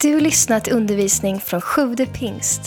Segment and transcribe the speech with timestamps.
[0.00, 2.60] Du har lyssnat till undervisning från Sjude pingst.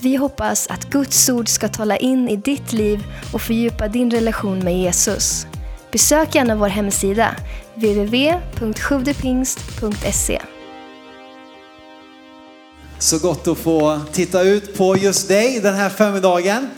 [0.00, 4.58] Vi hoppas att Guds ord ska tala in i ditt liv och fördjupa din relation
[4.58, 5.46] med Jesus.
[5.92, 7.36] Besök gärna vår hemsida,
[7.74, 10.42] www.sjuvdepingst.se.
[12.98, 16.68] Så gott att få titta ut på just dig den här förmiddagen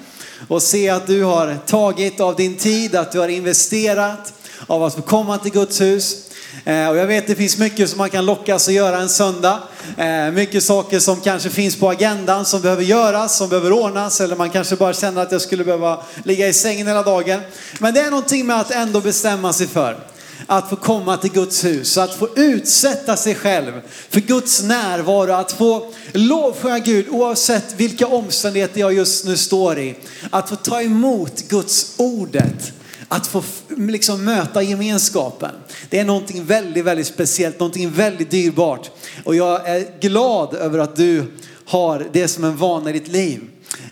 [0.48, 4.34] och se att du har tagit av din tid, att du har investerat
[4.66, 6.27] av att få komma till Guds hus.
[6.68, 9.58] Eh, Och jag vet det finns mycket som man kan lockas att göra en söndag.
[9.96, 14.20] Eh, Mycket saker som kanske finns på agendan som behöver göras, som behöver ordnas.
[14.20, 17.40] Eller man kanske bara känner att jag skulle behöva ligga i sängen hela dagen.
[17.78, 19.98] Men det är någonting med att ändå bestämma sig för
[20.46, 23.72] att få komma till Guds hus, att få utsätta sig själv
[24.10, 29.94] för Guds närvaro, att få lovsjunga Gud oavsett vilka omständigheter jag just nu står i.
[30.30, 32.72] Att få ta emot Guds ordet,
[33.08, 35.50] att få liksom möta gemenskapen.
[35.90, 38.90] Det är någonting väldigt, väldigt speciellt, någonting väldigt dyrbart.
[39.24, 41.24] Och jag är glad över att du
[41.66, 43.40] har det som en vana i ditt liv.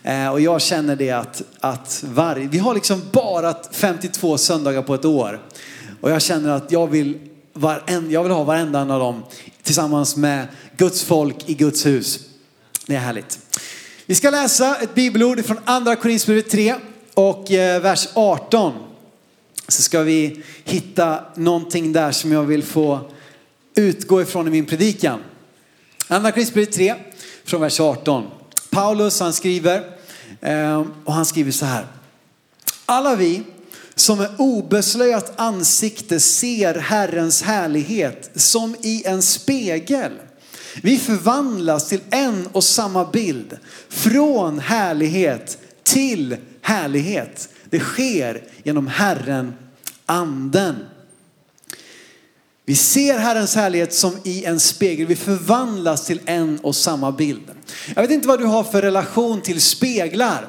[0.03, 4.95] Eh, Och jag känner det att, att varje, vi har liksom bara 52 söndagar på
[4.95, 5.43] ett år.
[6.01, 7.19] Och jag känner att jag vill,
[7.53, 9.23] varenda, jag vill ha varenda en av dem
[9.63, 12.21] tillsammans med Guds folk i Guds hus.
[12.87, 13.39] Det är härligt.
[14.07, 16.75] Vi ska läsa ett bibelord från andra Korinthierbrevet 3
[17.15, 18.73] och eh, vers 18.
[19.69, 23.11] Så ska vi hitta någonting där som jag vill få
[23.75, 25.21] utgå ifrån i min predikan.
[26.09, 26.95] Andra Korinthierbrevet 3
[27.45, 28.27] från vers 18.
[28.71, 29.91] Paulus han skriver
[30.41, 31.87] eh, och han skriver så här.
[32.87, 33.43] Alla vi
[33.95, 40.13] som med obeslöjat ansikte ser Herrens härlighet som i en spegel.
[40.83, 43.59] Vi förvandlas till en och samma bild.
[43.89, 47.49] Från härlighet till härlighet.
[47.77, 49.55] Det sker genom Herren,
[50.07, 50.77] anden.
[52.65, 55.07] Vi ser Herrens härlighet som i en spegel.
[55.07, 57.43] Vi förvandlas till en och samma bild.
[57.95, 60.49] Jag vet inte vad du har för relation till speglar.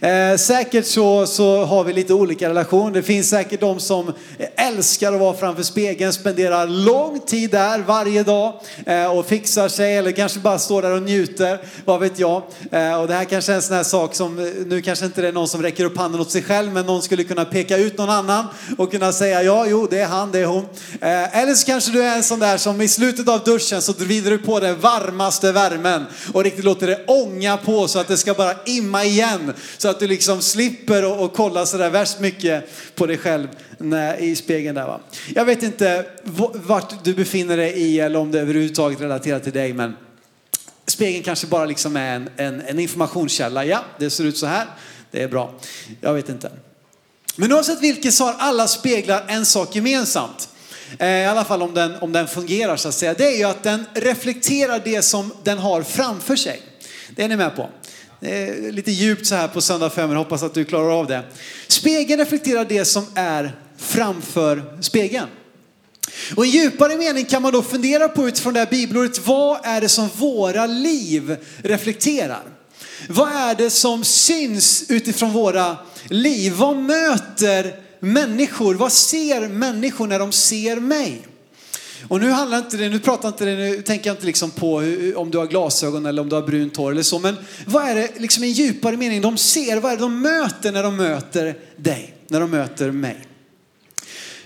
[0.00, 2.90] Eh, säkert så, så har vi lite olika relationer.
[2.90, 4.12] Det finns säkert de som
[4.56, 8.54] älskar att vara framför spegeln, spenderar lång tid där varje dag
[8.86, 11.58] eh, och fixar sig eller kanske bara står där och njuter.
[11.84, 12.42] Vad vet jag.
[12.70, 15.22] Eh, och det här kanske är en sån här sak som, eh, nu kanske inte
[15.22, 17.76] det är någon som räcker upp handen åt sig själv, men någon skulle kunna peka
[17.76, 18.46] ut någon annan
[18.78, 20.64] och kunna säga ja, jo, det är han, det är hon.
[21.00, 23.92] Eh, eller så kanske du är en sån där som i slutet av duschen så
[23.92, 28.16] vrider du på den varmaste värmen och riktigt låter det ånga på så att det
[28.16, 29.52] ska bara imma igen.
[29.76, 33.48] Så att du liksom slipper och, och kolla sådär värst mycket på dig själv
[33.78, 35.00] när, i spegeln där va.
[35.34, 36.06] Jag vet inte
[36.52, 39.96] vart du befinner dig i eller om det överhuvudtaget relaterar till dig men
[40.86, 43.64] spegeln kanske bara liksom är en, en, en informationskälla.
[43.64, 44.66] Ja, det ser ut så här.
[45.10, 45.54] Det är bra.
[46.00, 46.50] Jag vet inte.
[47.36, 50.48] Men oavsett vilket så har alla speglar en sak gemensamt.
[50.98, 53.14] Eh, I alla fall om den, om den fungerar så att säga.
[53.14, 56.62] Det är ju att den reflekterar det som den har framför sig.
[57.10, 57.70] Det är ni med på.
[58.20, 61.22] Det är lite djupt så här på söndag förmiddag, hoppas att du klarar av det.
[61.66, 65.26] Spegeln reflekterar det som är framför spegeln.
[66.36, 69.80] Och i djupare mening kan man då fundera på utifrån det här bibelordet, vad är
[69.80, 72.42] det som våra liv reflekterar?
[73.08, 75.76] Vad är det som syns utifrån våra
[76.08, 76.52] liv?
[76.52, 78.74] Vad möter människor?
[78.74, 81.26] Vad ser människor när de ser mig?
[82.08, 84.80] Och nu handlar inte det, nu pratar inte det, nu tänker jag inte liksom på
[84.80, 87.36] hur, om du har glasögon eller om du har brunt hår eller så, men
[87.66, 90.82] vad är det liksom i djupare mening de ser, vad är det de möter när
[90.82, 93.26] de möter dig, när de möter mig?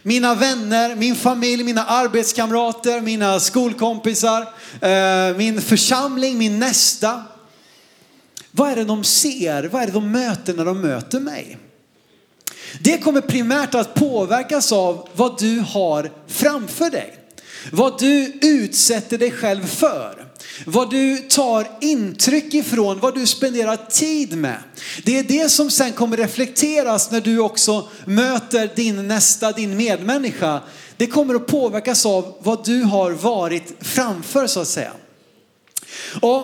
[0.03, 4.43] Mina vänner, min familj, mina arbetskamrater, mina skolkompisar,
[4.81, 7.23] eh, min församling, min nästa.
[8.51, 9.65] Vad är det de ser?
[9.65, 11.59] Vad är det de möter när de möter mig?
[12.81, 17.20] Det kommer primärt att påverkas av vad du har framför dig.
[17.73, 20.27] Vad du utsätter dig själv för.
[20.67, 24.59] Vad du tar intryck ifrån, vad du spenderar tid med.
[25.05, 30.61] Det är det som sen kommer reflekteras när du också möter din nästa, din medmänniska.
[30.97, 34.93] Det kommer att påverkas av vad du har varit framför så att säga.
[36.21, 36.41] Och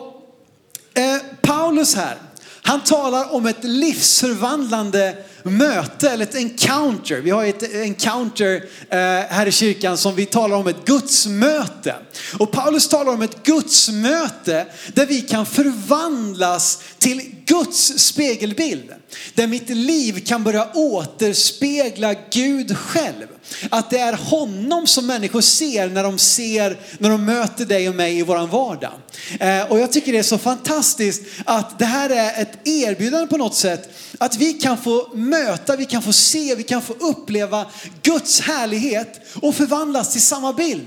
[0.95, 2.17] eh, Paulus här,
[2.63, 7.21] han talar om ett livsförvandlande möte eller ett encounter.
[7.21, 8.99] Vi har ett encounter eh,
[9.29, 11.95] här i kyrkan som vi talar om ett gudsmöte.
[12.39, 18.91] Och Paulus talar om ett gudsmöte där vi kan förvandlas till Guds spegelbild.
[19.35, 23.27] Där mitt liv kan börja återspegla Gud själv.
[23.71, 27.95] Att det är honom som människor ser när de ser, när de möter dig och
[27.95, 28.93] mig i våran vardag.
[29.41, 33.37] Eh, och jag tycker det är så fantastiskt att det här är ett erbjudande på
[33.37, 33.91] något sätt.
[34.19, 37.67] Att vi kan få möta, vi kan få se, vi kan få uppleva
[38.03, 40.87] Guds härlighet och förvandlas till samma bild.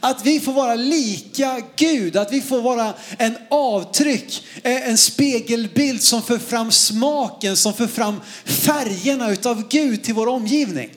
[0.00, 6.02] Att vi får vara lika Gud, att vi får vara en avtryck, eh, en spegelbild
[6.02, 10.90] som för fram smaken, som för fram färgerna utav Gud till vår omgivning.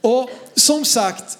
[0.00, 1.38] Och som sagt,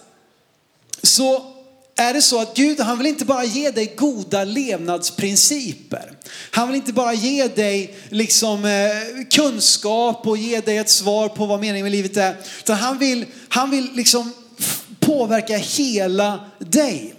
[1.02, 1.55] så
[1.96, 6.12] är det så att Gud, han vill inte bara ge dig goda levnadsprinciper.
[6.50, 11.46] Han vill inte bara ge dig liksom eh, kunskap och ge dig ett svar på
[11.46, 12.36] vad meningen med livet är.
[12.58, 14.32] Utan han vill, han vill liksom
[15.00, 17.14] påverka hela dig.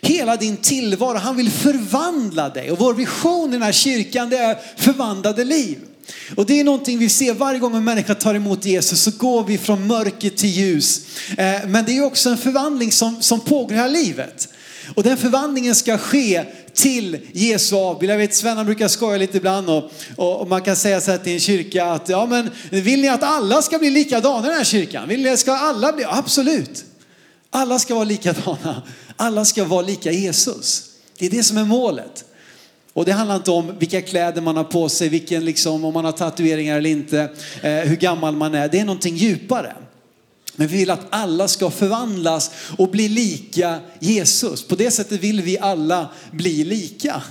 [0.00, 1.18] Hela din tillvaro.
[1.18, 2.70] Han vill förvandla dig.
[2.70, 5.78] Och vår vision i den här kyrkan det är förvandlade liv.
[6.36, 9.44] Och det är någonting vi ser varje gång en människa tar emot Jesus så går
[9.44, 11.06] vi från mörker till ljus.
[11.38, 14.48] Eh, men det är också en förvandling som, som pågår här livet.
[14.94, 16.44] Och den förvandlingen ska ske
[16.74, 18.12] till Jesu avbild.
[18.12, 21.32] Jag vet Sven brukar skoja lite ibland och, och, man kan säga så här till
[21.32, 24.64] en kyrka att ja men vill ni att alla ska bli likadana i den här
[24.64, 25.08] kyrkan?
[25.08, 26.04] Vill ni, ska alla bli?
[26.08, 26.84] Absolut.
[27.50, 28.82] Alla ska vara likadana.
[29.16, 30.84] Alla ska vara lika Jesus.
[31.18, 32.24] Det är det som är målet.
[32.96, 36.04] Och det handlar inte om vilka kläder man har på sig, vilken liksom, om man
[36.04, 37.20] har tatueringar eller inte,
[37.62, 38.68] eh, hur gammal man är.
[38.68, 39.72] Det är någonting djupare.
[40.56, 44.62] Men vi vill att alla ska förvandlas och bli lika Jesus.
[44.68, 47.22] På det sättet vill vi alla bli lika.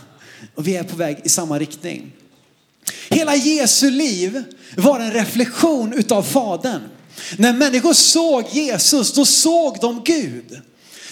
[0.56, 2.12] Och vi är på väg i samma riktning.
[3.10, 4.44] Hela Jesu liv
[4.78, 6.82] var en reflektion utav Fadern.
[7.38, 10.62] När människor såg Jesus, då såg de Gud.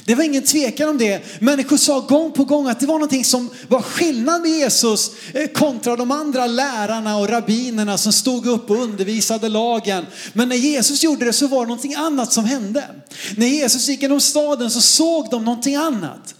[0.05, 1.41] Det var ingen tvekan om det.
[1.41, 5.47] Människor sa gång på gång att det var någonting som var skillnad med Jesus eh,
[5.47, 10.05] kontra de andra lärarna och rabbinerna som stod upp och undervisade lagen.
[10.33, 12.83] Men när Jesus gjorde det så var det någonting annat som hände.
[13.37, 16.35] När Jesus gick genom staden så såg de någonting annat.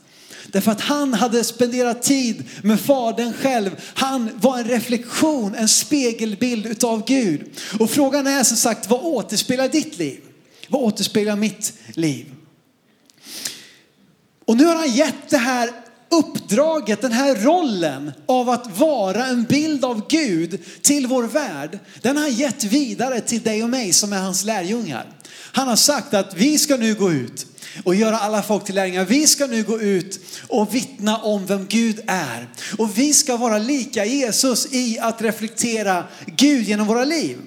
[0.48, 3.70] Därför att han hade spenderat tid med Fadern själv.
[3.94, 7.42] Han var en reflektion, en spegelbild utav Gud.
[7.80, 10.20] Och frågan är som sagt, vad återspeglar ditt liv?
[10.68, 12.26] Vad återspeglar mitt liv?
[14.46, 15.70] Och nu har han gett det här
[16.10, 21.80] uppdraget, den här rollen av att vara en bild av Gud till vår värld.
[22.02, 25.06] Den har han gett vidare till dig och mig som är hans lärjungar.
[25.52, 27.46] Han har sagt att vi ska nu gå ut
[27.84, 29.06] och göra alla folk till lärjungar.
[29.06, 32.48] Vi ska nu gå ut och vittna om vem Gud är.
[32.78, 37.38] Och vi ska vara lika Jesus i att reflektera Gud genom våra liv.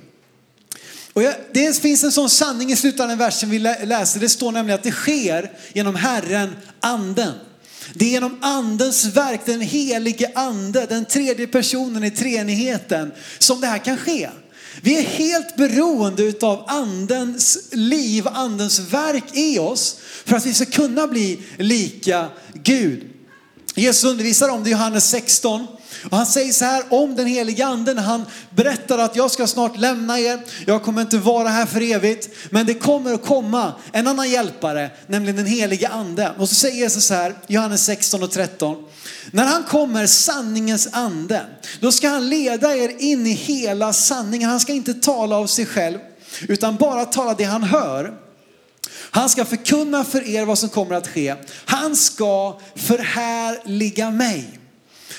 [1.16, 4.20] Och jag, det finns en sån sanning i slutet av den versen vi läser.
[4.20, 7.32] Det står nämligen att det sker genom Herren, anden.
[7.94, 13.66] Det är genom andens verk, den helige ande, den tredje personen i treenigheten som det
[13.66, 14.28] här kan ske.
[14.80, 20.64] Vi är helt beroende av andens liv, andens verk i oss för att vi ska
[20.64, 23.04] kunna bli lika Gud.
[23.74, 25.66] Jesus undervisar om det i Johannes 16.
[26.10, 29.76] Och han säger så här om den heliga anden, han berättar att jag ska snart
[29.76, 34.06] lämna er, jag kommer inte vara här för evigt, men det kommer att komma en
[34.06, 36.32] annan hjälpare, nämligen den heliga ande.
[36.38, 38.84] Och så säger Jesus så här, Johannes 16 och 13.
[39.30, 41.46] När han kommer, sanningens ande,
[41.80, 44.50] då ska han leda er in i hela sanningen.
[44.50, 45.98] Han ska inte tala av sig själv,
[46.48, 48.26] utan bara tala det han hör.
[49.10, 51.34] Han ska förkunna för er vad som kommer att ske.
[51.64, 54.58] Han ska förhärliga mig.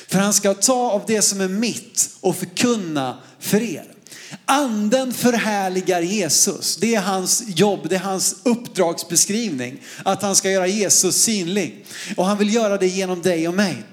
[0.08, 3.86] För han ska ta av det som är mitt och förkunna för er.
[4.46, 6.78] Anden förhärligar Jesus.
[6.78, 9.82] Det är hans jobb, det är hans uppdragsbeskrivning.
[10.04, 11.86] Att han ska göra Jesus synlig.
[12.16, 13.84] Och han vill göra det genom dig och mig.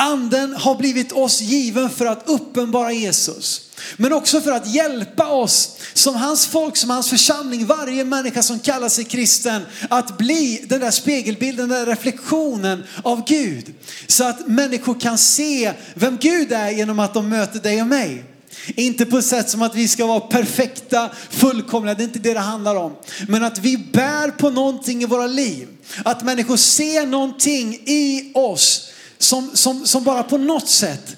[0.00, 3.60] Anden har blivit oss given för att uppenbara Jesus.
[3.96, 8.58] Men också för att hjälpa oss som hans folk, som hans församling, varje människa som
[8.58, 13.74] kallar sig kristen, att bli den där spegelbilden, den där reflektionen av Gud.
[14.06, 18.24] Så att människor kan se vem Gud är genom att de möter dig och mig.
[18.66, 22.34] Inte på ett sätt som att vi ska vara perfekta, fullkomliga, det är inte det
[22.34, 22.92] det handlar om.
[23.28, 25.68] Men att vi bär på någonting i våra liv.
[26.04, 28.90] Att människor ser någonting i oss
[29.20, 31.16] som, som, som bara på något sätt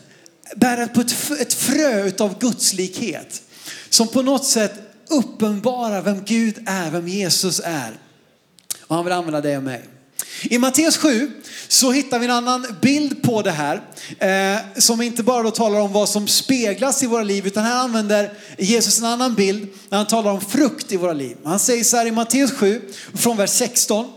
[0.56, 3.42] bär på ett, ett frö av gudslikhet.
[3.88, 4.72] Som på något sätt
[5.10, 7.92] uppenbarar vem Gud är, vem Jesus är.
[8.80, 9.82] Och han vill använda dig och mig.
[10.42, 11.30] I Matteus 7
[11.68, 13.82] så hittar vi en annan bild på det här.
[14.18, 17.76] Eh, som inte bara då talar om vad som speglas i våra liv utan här
[17.76, 21.36] använder Jesus en annan bild när han talar om frukt i våra liv.
[21.44, 22.82] Han säger så här i Matteus 7
[23.14, 24.12] från vers 16.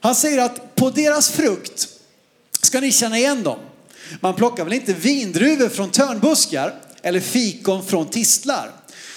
[0.00, 1.88] Han säger att på deras frukt
[2.66, 3.58] ska ni känna igen dem.
[4.20, 8.70] Man plockar väl inte vindruvor från törnbuskar eller fikon från tistlar.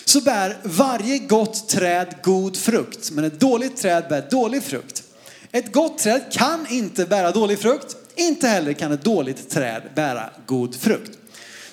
[0.06, 5.04] Så bär varje gott träd god frukt, men ett dåligt träd bär dålig frukt.
[5.52, 10.30] Ett gott träd kan inte bära dålig frukt, inte heller kan ett dåligt träd bära
[10.46, 11.18] god frukt.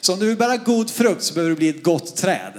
[0.01, 2.53] Så om du vill bära god frukt så behöver du bli ett gott träd.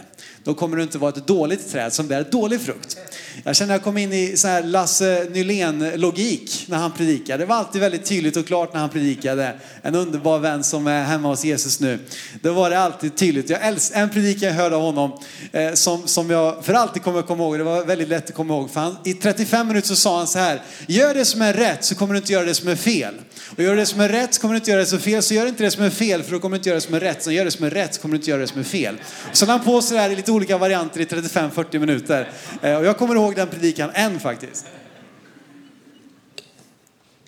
[0.43, 2.97] Då kommer du inte vara ett dåligt träd som bär dålig frukt
[3.43, 7.43] jag känner att jag kom in i så här Lasse Nylén-logik när han predikade.
[7.43, 9.53] Det var alltid väldigt tydligt och klart när han predikade.
[9.81, 11.99] En underbar vän som är hemma hos Jesus nu.
[12.41, 13.49] Då var det alltid tydligt.
[13.49, 15.11] Jag älskar, en predikan jag hörde av honom
[15.51, 17.57] eh, som, som jag för alltid kommer att komma ihåg.
[17.57, 18.71] Det var väldigt lätt att komma ihåg.
[18.71, 20.61] För han, I 35 minuter så sa han så här.
[20.87, 23.13] Gör det som är rätt så kommer du inte göra det som är fel.
[23.55, 25.23] Och gör det som är rätt så kommer du inte göra det som är fel.
[25.23, 26.95] Så gör inte det som är fel för då kommer du inte göra det som
[26.95, 27.23] är rätt.
[27.23, 28.95] Så gör det som är rätt så kommer du inte göra det som är fel.
[29.31, 32.31] Så han på sig det här i lite olika varianter i 35-40 minuter.
[32.61, 34.65] Eh, och jag kommer ihåg den predikan än faktiskt.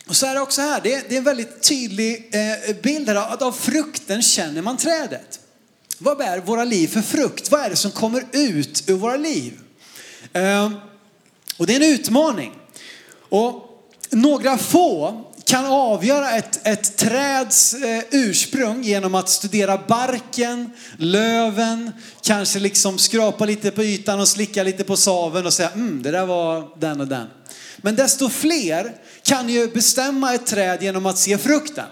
[0.08, 3.10] Och så är det också här, det är, det är en väldigt tydlig eh, bild
[3.10, 5.40] här att av frukten känner man trädet.
[5.98, 7.52] Vad bär våra liv för frukt?
[7.52, 9.60] Vad är det som kommer ut ur våra liv?
[10.34, 10.72] Eh,
[11.58, 12.54] och det är en utmaning.
[13.30, 13.70] Och
[14.10, 21.92] några få kan avgöra ett, ett träds eh, ursprung genom att studera barken, löven,
[22.22, 26.12] kanske liksom skrapa lite på ytan och slicka lite på saven och säga mm, det
[26.12, 27.28] där var den och den.
[27.78, 31.86] Men desto fler kan ju bestämma ett träd genom att se frukten.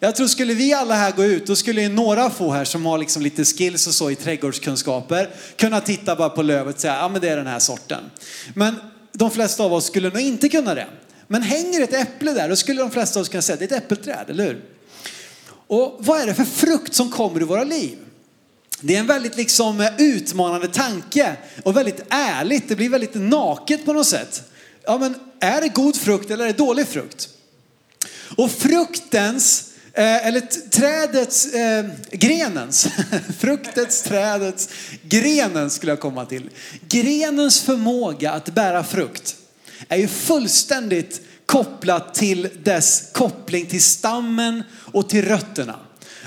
[0.00, 2.98] Jag tror skulle vi alla här gå ut, då skulle några få här som har
[2.98, 7.08] liksom lite skills och så i trädgårdskunskaper kunna titta bara på lövet och säga, ja
[7.08, 8.10] men det är den här sorten.
[8.54, 8.74] Men
[9.12, 10.86] de flesta av oss skulle nog inte kunna det.
[11.32, 13.72] Men hänger ett äpple där, då skulle de flesta av oss kunna säga att det
[13.72, 14.64] är ett äppelträd, eller hur?
[15.66, 17.98] Och vad är det för frukt som kommer i våra liv?
[18.80, 22.68] Det är en väldigt liksom eh, utmanande tanke och väldigt ärligt.
[22.68, 24.42] Det blir väldigt naket på något sätt.
[24.84, 27.28] Ja, men är det god frukt eller är det dålig frukt?
[28.36, 32.88] Och fruktens, eh, eller trädets, eh, grenens,
[33.38, 34.68] fruktets, trädets,
[35.02, 36.50] grenen skulle jag komma till.
[36.88, 39.36] Grenens förmåga att bära frukt
[39.88, 44.62] är ju fullständigt kopplat till dess koppling till stammen
[44.92, 45.78] och till rötterna.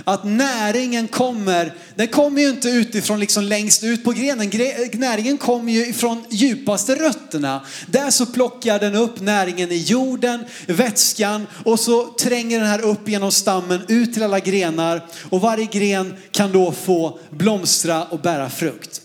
[0.03, 4.51] Att näringen kommer, den kommer ju inte utifrån liksom längst ut på grenen.
[4.93, 7.65] Näringen kommer ju ifrån djupaste rötterna.
[7.87, 13.09] Där så plockar den upp näringen i jorden, vätskan och så tränger den här upp
[13.09, 18.49] genom stammen ut till alla grenar och varje gren kan då få blomstra och bära
[18.49, 19.01] frukt.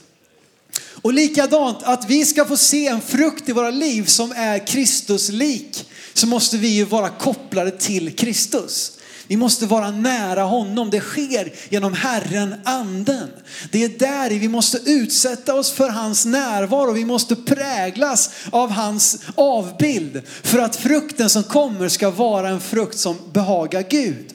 [1.03, 5.89] Och likadant, att vi ska få se en frukt i våra liv som är Kristuslik,
[6.15, 8.93] så måste vi ju vara kopplade till Kristus.
[9.31, 10.91] Vi måste vara nära honom.
[10.91, 13.29] Det sker genom Herren anden.
[13.73, 16.93] Det är där vi måste utsätta oss för hans närvaro.
[16.93, 22.99] Vi måste präglas av hans avbild för att frukten som kommer ska vara en frukt
[22.99, 24.35] som behagar Gud.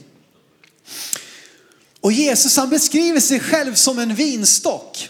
[2.01, 5.09] Och Jesus han beskriver sig själv som en vinstock.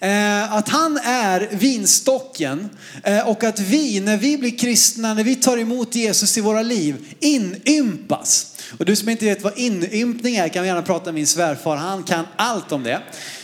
[0.00, 2.68] Eh, att han är vinstocken
[3.04, 6.62] eh, och att vi, när vi blir kristna, när vi tar emot Jesus i våra
[6.62, 8.56] liv, inympas.
[8.78, 12.02] Och du som inte vet vad inympning är kan gärna prata med min svärfar, han
[12.02, 13.00] kan allt om det.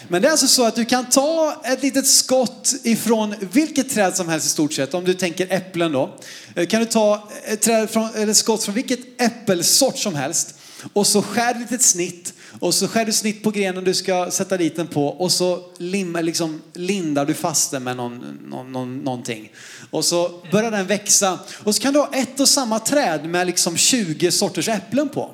[0.08, 4.16] Men det är alltså så att du kan ta ett litet skott ifrån vilket träd
[4.16, 6.16] som helst i stort sett, om du tänker äpplen då.
[6.54, 10.54] Eh, kan du ta ett träd från, eller skott från vilket äppelsort som helst
[10.92, 14.30] och så skär du ett snitt och så skär du snitt på grenen du ska
[14.30, 18.72] sätta dit den på och så lim, liksom, lindar du fast den med någon, någon,
[18.72, 19.52] någon, någonting.
[19.90, 21.38] Och så börjar den växa.
[21.64, 25.30] Och så kan du ha ett och samma träd med liksom 20 sorters äpplen på.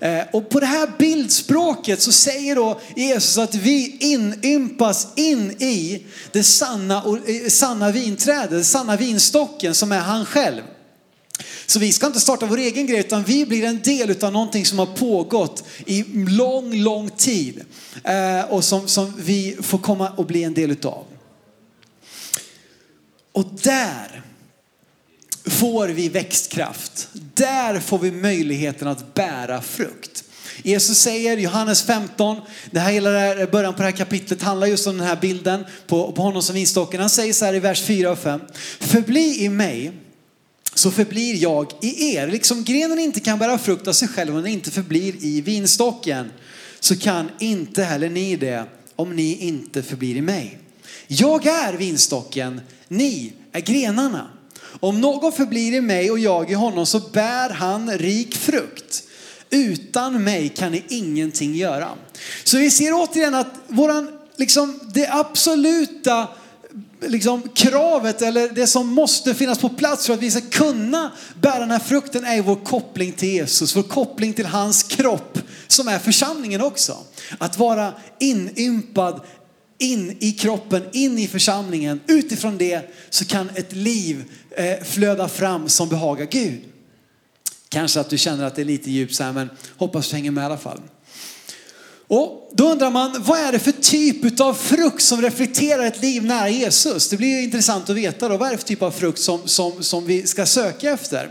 [0.00, 6.06] Eh, och på det här bildspråket så säger då Jesus att vi inympas in i
[6.32, 10.62] det sanna, eh, sanna vinträdet, den sanna vinstocken som är han själv.
[11.66, 14.66] Så vi ska inte starta vår egen grej utan vi blir en del av någonting
[14.66, 17.64] som har pågått i lång, lång tid.
[18.04, 21.04] Eh, och som, som vi får komma och bli en del utav.
[23.32, 24.22] Och där
[25.44, 27.08] får vi växtkraft.
[27.12, 30.24] Där får vi möjligheten att bära frukt.
[30.62, 32.36] Jesus säger, Johannes 15,
[32.70, 35.16] det här hela här, eh, början på det här kapitlet handlar just om den här
[35.16, 37.00] bilden på, på honom som vinstocken.
[37.00, 38.40] Han säger så här i vers 4 och 5.
[38.80, 39.92] Förbli i mig
[40.74, 42.28] så förblir jag i er.
[42.28, 46.30] Liksom grenen inte kan bära frukt av sig själv om den inte förblir i vinstocken
[46.80, 48.64] så kan inte heller ni det
[48.96, 50.58] om ni inte förblir i mig.
[51.06, 54.30] Jag är vinstocken, ni är grenarna.
[54.80, 59.02] Om någon förblir i mig och jag i honom så bär han rik frukt.
[59.50, 61.88] Utan mig kan ni ingenting göra.
[62.44, 66.28] Så vi ser återigen att våran, liksom, det absoluta
[67.08, 71.58] liksom, kravet eller det som måste finnas på plats för att vi ska kunna bära
[71.58, 75.98] den här frukten är vår koppling till Jesus, vår koppling till hans kropp som är
[75.98, 76.96] församlingen också.
[77.38, 79.20] Att vara inympad
[79.78, 82.00] in i kroppen, in i församlingen.
[82.06, 86.60] Utifrån det så kan ett liv eh, flöda fram som behagar Gud.
[87.68, 90.30] Kanske att du känner att det är lite djupt så här, men hoppas du hänger
[90.30, 90.80] med i alla fall.
[92.08, 96.24] Och då undrar man, vad är det för typ av frukt som reflekterar ett liv
[96.24, 97.08] nära Jesus?
[97.08, 99.40] Det blir ju intressant att veta då, vad är det för typ av frukt som,
[99.44, 101.30] som, som vi ska söka efter?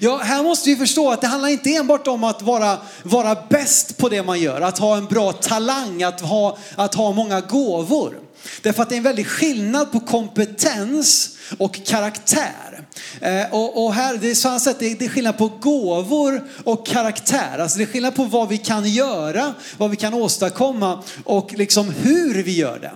[0.00, 3.96] Ja, här måste vi förstå att det handlar inte enbart om att vara, vara bäst
[3.96, 8.18] på det man gör, att ha en bra talang, att ha, att ha många gåvor.
[8.62, 12.84] Därför att det är en väldig skillnad på kompetens och karaktär.
[13.20, 17.58] Eh, och, och, här, det är så sätt, det är skillnad på gåvor och karaktär.
[17.58, 21.90] Alltså det är skillnad på vad vi kan göra, vad vi kan åstadkomma och liksom
[21.90, 22.92] hur vi gör det.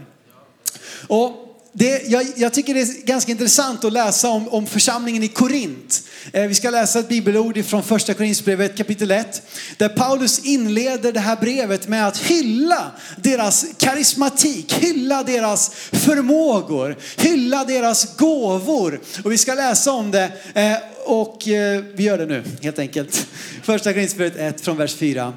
[1.07, 5.29] Och det, jag, jag, tycker det är ganska intressant att läsa om, om församlingen i
[5.29, 6.03] Korint.
[6.33, 9.43] Eh, vi ska läsa ett bibelord från första Korinthierbrevet kapitel 1.
[9.77, 17.65] Där Paulus inleder det här brevet med att hylla deras karismatik, hylla deras förmågor, hylla
[17.65, 19.01] deras gåvor.
[19.25, 23.27] Och vi ska läsa om det eh, och eh, vi gör det nu helt enkelt.
[23.63, 25.33] Första Korinthierbrevet 1 från vers 4.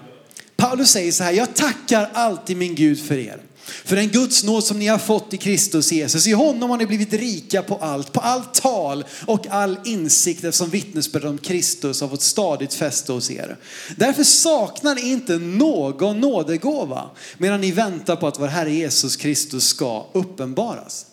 [0.57, 3.37] Paulus säger så här, jag tackar alltid min Gud för er
[3.67, 6.27] för den Guds nåd som ni har fått i Kristus Jesus.
[6.27, 10.69] I honom har ni blivit rika på allt, på allt tal och all insikt eftersom
[10.69, 13.57] vittnesbörd om Kristus har fått stadigt fäste hos er.
[13.95, 19.67] Därför saknar ni inte någon nådegåva medan ni väntar på att vår Herre Jesus Kristus
[19.67, 21.05] ska uppenbaras.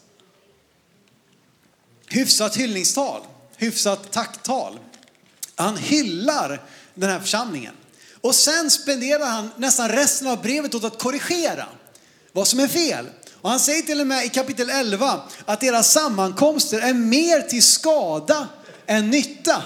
[2.09, 3.21] Hyfsat hyllningstal,
[3.57, 4.79] hyfsat tacktal.
[5.55, 6.63] Han hyllar
[6.95, 7.75] den här församlingen.
[8.21, 11.67] Och sen spenderar han nästan resten av brevet åt att korrigera
[12.35, 13.07] vad som är fel.
[13.43, 17.63] Och han säger till och med i kapitel 11 att deras sammankomster är mer till
[17.63, 18.49] skada
[18.87, 19.63] än nytta.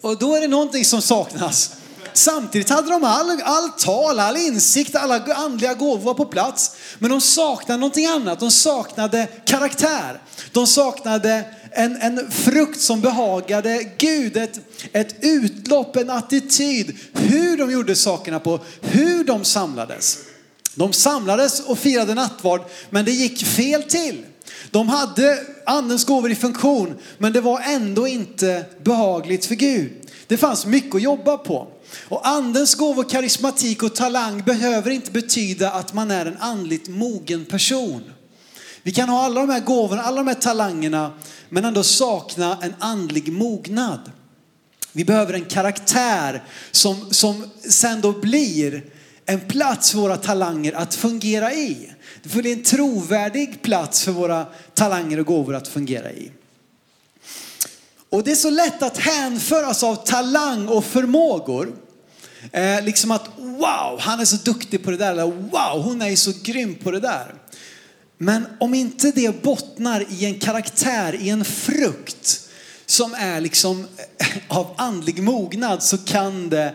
[0.00, 1.72] Och då är det någonting som saknas.
[2.12, 6.76] Samtidigt hade de all, all tal, all insikt, alla andliga gåvor på plats.
[6.98, 8.40] Men de saknade någonting annat.
[8.40, 10.20] De saknade karaktär.
[10.52, 14.36] De saknade en, en frukt som behagade Gud.
[14.36, 14.60] Ett,
[14.92, 16.98] ett utlopp, en attityd.
[17.12, 20.18] Hur de gjorde sakerna på, hur de samlades.
[20.78, 24.24] De samlades och firade nattvard, men det gick fel till.
[24.70, 29.92] De hade andens gåvor i funktion, men det var ändå inte behagligt för Gud.
[30.26, 31.68] Det fanns mycket att jobba på.
[32.08, 37.44] Och andens gåvor, karismatik och talang behöver inte betyda att man är en andligt mogen
[37.44, 38.02] person.
[38.82, 41.12] Vi kan ha alla de här gåvorna, alla de här talangerna,
[41.48, 44.00] men ändå sakna en andlig mognad.
[44.92, 48.82] Vi behöver en karaktär som, som sen då blir
[49.30, 51.90] en plats för våra talanger att fungera i.
[52.22, 56.30] Det får bli en trovärdig plats för våra talanger och gåvor att fungera i.
[58.10, 61.72] Och det är så lätt att hänföras av talang och förmågor.
[62.52, 65.12] Eh, liksom att wow, han är så duktig på det där.
[65.12, 67.34] Eller wow, hon är så grym på det där.
[68.18, 72.48] Men om inte det bottnar i en karaktär, i en frukt
[72.86, 73.86] som är liksom
[74.18, 76.74] eh, av andlig mognad så kan det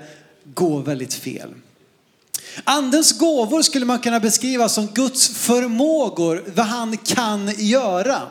[0.53, 1.49] gå väldigt fel.
[2.63, 8.21] Andens gåvor skulle man kunna beskriva som Guds förmågor, vad han kan göra.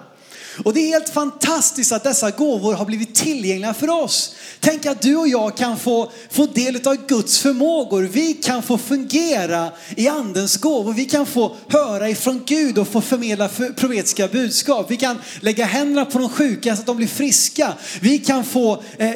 [0.64, 4.35] Och det är helt fantastiskt att dessa gåvor har blivit tillgängliga för oss.
[4.61, 8.02] Tänk att du och jag kan få, få del av Guds förmågor.
[8.02, 10.92] Vi kan få fungera i andens gåvor.
[10.92, 14.90] Vi kan få höra ifrån Gud och få förmedla profetiska budskap.
[14.90, 17.72] Vi kan lägga händerna på de sjuka så att de blir friska.
[18.00, 19.11] Vi kan få eh,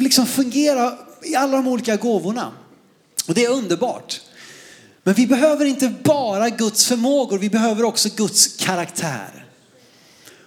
[0.00, 0.92] liksom fungera
[1.22, 2.52] i alla de olika gåvorna.
[3.26, 4.20] Och det är underbart.
[5.08, 9.46] Men vi behöver inte bara Guds förmågor, vi behöver också Guds karaktär.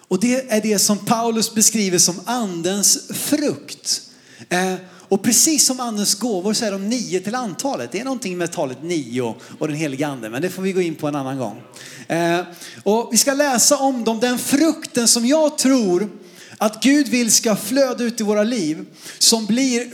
[0.07, 4.01] Och det är det som Paulus beskriver som andens frukt.
[4.49, 7.91] Eh, och precis som andens gåvor så är de nio till antalet.
[7.91, 10.81] Det är någonting med talet nio och den heliga ande, men det får vi gå
[10.81, 11.61] in på en annan gång.
[12.07, 12.39] Eh,
[12.83, 16.09] och vi ska läsa om dem, den frukten som jag tror
[16.61, 18.85] att Gud vill ska flöda ut i våra liv
[19.17, 19.91] som blir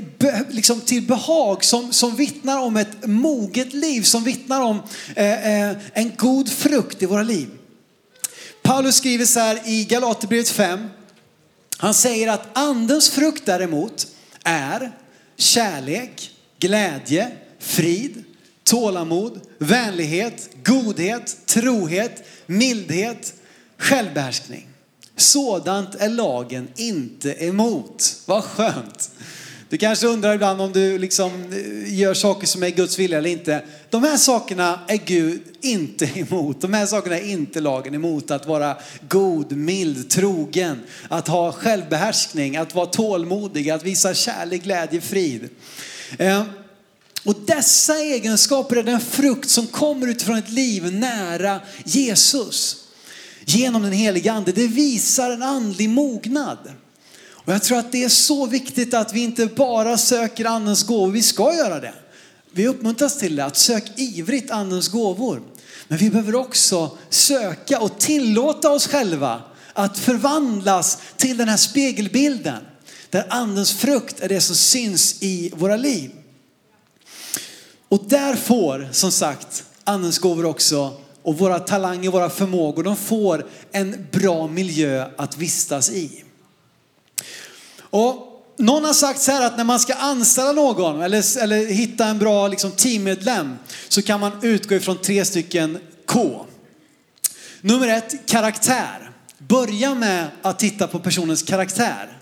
[0.53, 4.81] liksom till behag, som, som vittnar om ett moget liv, som vittnar om
[5.15, 7.49] eh, eh, en god frukt i våra liv.
[8.61, 10.89] Paulus skriver så här i Galaterbrevet 5.
[11.77, 14.07] Han säger att andens frukt däremot
[14.43, 14.91] är
[15.35, 18.23] kärlek, glädje, frid,
[18.63, 23.33] tålamod, vänlighet, godhet, trohet, mildhet,
[23.77, 24.67] självbehärskning.
[25.17, 28.15] Sådant är lagen inte emot.
[28.25, 29.11] Vad skönt.
[29.69, 33.29] Du kanske undrar ibland om du liksom eh, gör saker som är Guds vilja eller
[33.29, 33.63] inte.
[33.89, 36.61] De här sakerna är Gud inte emot.
[36.61, 38.31] De här sakerna är inte lagen emot.
[38.31, 38.77] Att vara
[39.09, 45.49] god, mild, trogen, att ha självbehärskning, att vara tålmodig, att visa kärlek, glädje, frid.
[46.17, 46.43] Eh,
[47.23, 52.86] och dessa egenskaper är den frukt som kommer utifrån ett liv nära Jesus
[53.47, 54.51] genom den heliga ande.
[54.51, 56.57] Det visar en andlig mognad.
[57.29, 61.11] Och jag tror att det är så viktigt att vi inte bara söker andens gåvor,
[61.11, 61.93] vi ska göra det.
[62.51, 65.41] Vi uppmuntras till det, att söka ivrigt andens gåvor.
[65.87, 69.41] Men vi behöver också söka och tillåta oss själva
[69.73, 72.63] att förvandlas till den här spegelbilden.
[73.09, 76.11] Där andens frukt är det som syns i våra liv.
[77.89, 83.45] Och där får, som sagt, andens gåvor också och våra talanger, våra förmågor, de får
[83.71, 86.23] en bra miljö att vistas i.
[87.79, 92.05] Och någon har sagt så här att när man ska anställa någon eller, eller hitta
[92.05, 96.45] en bra liksom, teammedlem så kan man utgå ifrån tre stycken K.
[97.61, 99.11] Nummer ett, karaktär.
[99.37, 102.17] Börja med att titta på personens karaktär.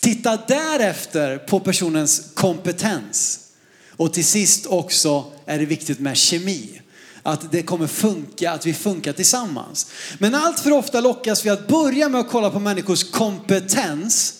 [0.00, 3.40] Titta därefter på personens kompetens.
[3.96, 6.80] Och till sist också är det viktigt med kemi.
[7.22, 9.86] Att det kommer funka, att vi funkar tillsammans.
[10.18, 14.34] Men allt för ofta lockas vi att börja med att kolla på människors kompetens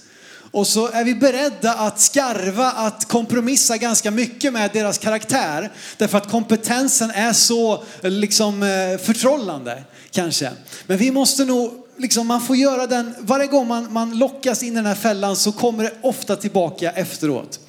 [0.51, 5.73] och så är vi beredda att skarva, att kompromissa ganska mycket med deras karaktär.
[5.97, 10.51] Därför att kompetensen är så liksom eh, förtrollande kanske.
[10.87, 14.73] Men vi måste nog, liksom, man får göra den, varje gång man, man lockas in
[14.73, 17.61] i den här fällan så kommer det ofta tillbaka efteråt.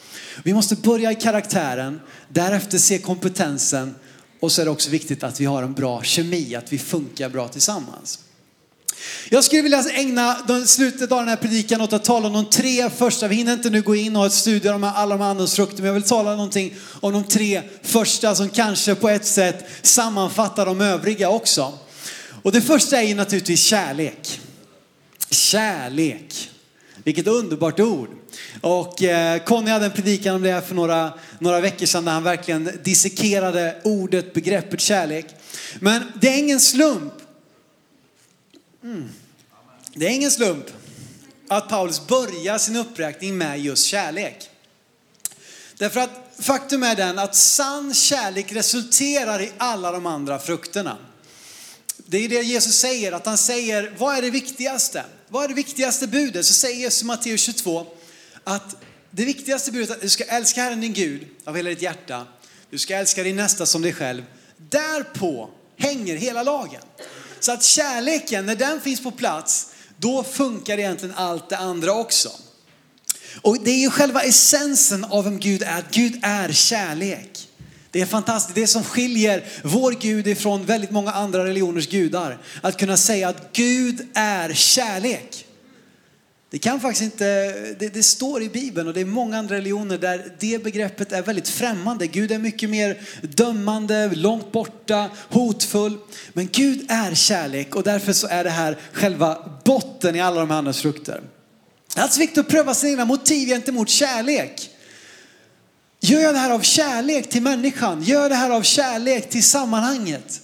[0.43, 3.95] Vi måste börja i karaktären, därefter se kompetensen
[4.39, 7.29] och så är det också viktigt att vi har en bra kemi, att vi funkar
[7.29, 8.19] bra tillsammans.
[9.29, 12.89] Jag skulle vilja ägna slutet av den här predikan åt att tala om de tre
[12.89, 13.27] första.
[13.27, 15.77] Vi hinner inte nu gå in och ha ett studie om alla de andras frukter,
[15.77, 20.65] men jag vill tala någonting om de tre första som kanske på ett sätt sammanfattar
[20.65, 21.73] de övriga också.
[22.43, 24.41] Och det första är ju naturligtvis kärlek.
[25.29, 26.48] Kärlek.
[27.03, 28.09] Vilket underbart ord.
[28.61, 32.11] Och eh, Conny hade en predikan om det här för några, några veckor sedan där
[32.11, 35.25] han verkligen dissekerade ordet, begreppet kärlek.
[35.79, 37.13] Men det är ingen slump
[38.83, 39.09] Mm.
[39.93, 40.65] Det är ingen slump
[41.47, 44.49] att Paulus börjar sin uppräkning med just kärlek.
[45.77, 50.97] Därför att faktum är den att sann kärlek resulterar i alla de andra frukterna.
[51.97, 55.05] Det är det Jesus säger, att han säger, vad är det viktigaste?
[55.31, 56.45] Vad är det viktigaste budet?
[56.45, 57.85] Så säger Jesus i Matteus 22
[58.43, 58.75] att
[59.11, 62.27] det viktigaste budet är att du ska älska Herren din Gud av hela ditt hjärta.
[62.69, 64.23] Du ska älska din nästa som dig själv.
[64.57, 66.81] Därpå hänger hela lagen.
[67.39, 72.31] Så att kärleken, när den finns på plats, då funkar egentligen allt det andra också.
[73.41, 77.48] Och det är ju själva essensen av vem Gud är, att Gud är kärlek.
[77.91, 82.37] Det är fantastiskt, det som skiljer vår Gud ifrån väldigt många andra religioners gudar.
[82.61, 85.45] Att kunna säga att Gud är kärlek.
[86.51, 87.25] Det kan faktiskt inte,
[87.79, 91.21] det, det, står i Bibeln och det är många andra religioner där det begreppet är
[91.21, 92.07] väldigt främmande.
[92.07, 95.97] Gud är mycket mer dömande, långt borta, hotfull.
[96.33, 100.49] Men Gud är kärlek och därför så är det här själva botten i alla de
[100.49, 101.21] här andras frukter.
[101.93, 104.68] Det är alltså viktigt att pröva sina egna motiv gentemot kärlek.
[105.99, 108.03] Gör jag det här av kärlek till människan?
[108.03, 110.41] Gör jag det här av kärlek till sammanhanget?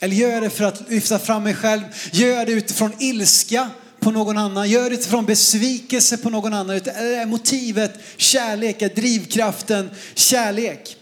[0.00, 1.82] Eller gör jag det för att lyfta fram mig själv?
[2.12, 3.70] Gör jag det utifrån ilska?
[4.04, 6.76] på någon annan, gör jag det utifrån besvikelse på någon annan.
[6.76, 10.96] Eller är motivet kärlek, är drivkraften kärlek?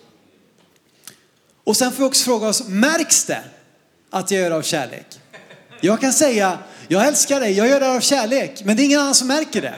[1.65, 3.43] Och sen får vi också fråga oss, märks det
[4.11, 5.07] att jag gör det av kärlek?
[5.81, 9.01] Jag kan säga, jag älskar dig, jag gör det av kärlek, men det är ingen
[9.01, 9.75] annan som märker det.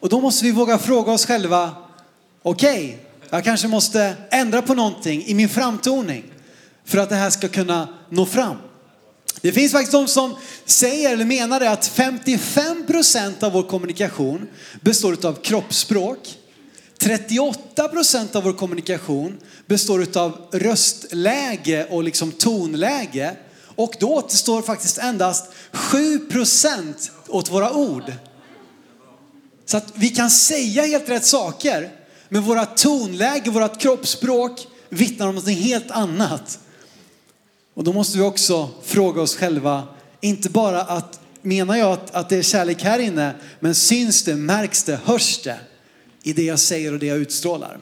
[0.00, 1.74] Och då måste vi våga fråga oss själva,
[2.48, 2.96] okej, okay,
[3.30, 6.24] jag kanske måste ändra på någonting i min framtoning
[6.84, 8.56] för att det här ska kunna nå fram.
[9.40, 14.48] Det finns faktiskt de som säger eller menar det att 55% av vår kommunikation
[14.80, 16.38] består av kroppsspråk.
[16.98, 23.36] 38% av vår kommunikation består av röstläge och liksom tonläge.
[23.76, 28.12] Och då återstår faktiskt endast 7% åt våra ord.
[29.64, 35.34] Så att vi kan säga helt rätt saker, men våra tonläge, vårt kroppsspråk vittnar om
[35.34, 36.58] något helt annat.
[37.74, 39.82] Och då måste vi också fråga oss själva,
[40.20, 44.36] inte bara att menar jag att, att det är kärlek här inne, men syns det,
[44.36, 45.58] märks det, hörs det
[46.22, 47.78] i det jag säger och det jag utstrålar?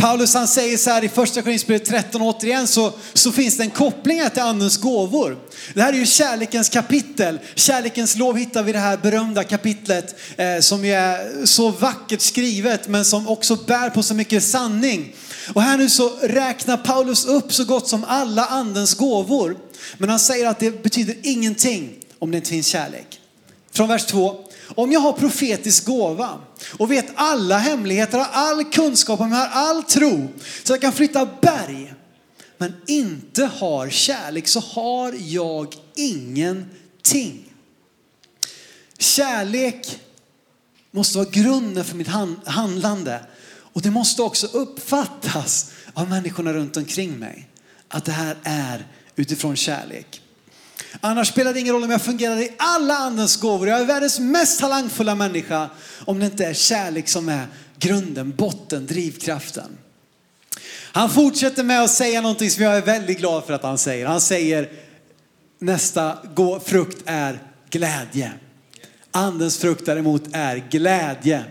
[0.00, 3.70] Paulus han säger så här i första Korinthierbrevet 13 återigen så, så finns det en
[3.70, 5.38] koppling till andens gåvor.
[5.74, 7.38] Det här är ju kärlekens kapitel.
[7.54, 12.88] Kärlekens lov hittar vi i det här berömda kapitlet eh, som är så vackert skrivet
[12.88, 15.14] men som också bär på så mycket sanning.
[15.54, 19.56] Och här nu så räknar Paulus upp så gott som alla andens gåvor.
[19.98, 23.20] Men han säger att det betyder ingenting om det inte finns kärlek.
[23.72, 24.36] Från vers 2.
[24.68, 26.38] Om jag har profetisk gåva
[26.78, 30.28] och vet alla hemligheter, har all kunskap, om jag har all tro
[30.64, 31.94] så jag kan flytta berg
[32.58, 37.44] men inte har kärlek så har jag ingenting.
[38.98, 40.00] Kärlek
[40.90, 42.08] måste vara grunden för mitt
[42.44, 43.20] handlande.
[43.72, 47.48] Och det måste också uppfattas av människorna runt omkring mig
[47.88, 50.22] att det här är utifrån kärlek.
[51.00, 53.68] Annars spelar det ingen roll om jag fungerar i alla andens gåvor.
[53.68, 55.70] Jag är världens mest talangfulla människa
[56.04, 57.46] om det inte är kärlek som är
[57.78, 59.78] grunden, botten, drivkraften.
[60.92, 64.06] Han fortsätter med att säga någonting som jag är väldigt glad för att han säger.
[64.06, 64.70] Han säger
[65.58, 66.18] nästa
[66.64, 68.32] frukt är glädje.
[69.10, 71.44] Andens frukt däremot är glädje.